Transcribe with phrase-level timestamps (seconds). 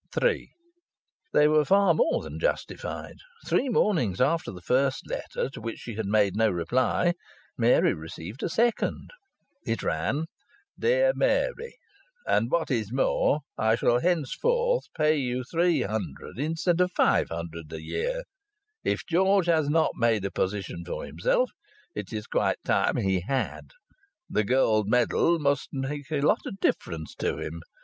[0.19, 0.49] III
[1.31, 3.17] They were far more than justified.
[3.45, 7.13] Three mornings after the first letter, to which she had made no reply,
[7.55, 9.11] Mary received a second.
[9.63, 10.25] It ran:
[10.79, 11.77] "DEAR MARY,
[12.25, 17.71] And what is more, I shall henceforth pay you three hundred instead of five hundred
[17.71, 18.23] a year.
[18.83, 21.51] If George has not made a position for himself
[21.93, 23.65] it is quite time he had.
[24.27, 27.61] The Gold Medal must make a lot of difference to him.